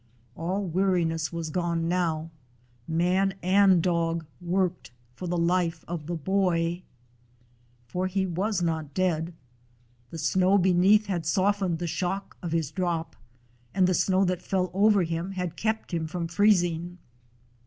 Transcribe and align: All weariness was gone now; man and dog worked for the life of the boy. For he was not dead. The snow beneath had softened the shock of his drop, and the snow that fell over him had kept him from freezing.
All 0.35 0.63
weariness 0.65 1.31
was 1.31 1.51
gone 1.51 1.87
now; 1.87 2.31
man 2.87 3.35
and 3.43 3.83
dog 3.83 4.25
worked 4.41 4.89
for 5.15 5.27
the 5.27 5.37
life 5.37 5.85
of 5.87 6.07
the 6.07 6.15
boy. 6.15 6.81
For 7.87 8.07
he 8.07 8.25
was 8.25 8.63
not 8.63 8.95
dead. 8.95 9.31
The 10.09 10.17
snow 10.17 10.57
beneath 10.57 11.05
had 11.05 11.27
softened 11.27 11.77
the 11.77 11.85
shock 11.85 12.35
of 12.41 12.51
his 12.51 12.71
drop, 12.71 13.15
and 13.75 13.85
the 13.85 13.93
snow 13.93 14.25
that 14.25 14.41
fell 14.41 14.71
over 14.73 15.03
him 15.03 15.33
had 15.33 15.55
kept 15.55 15.93
him 15.93 16.07
from 16.07 16.25
freezing. 16.27 16.97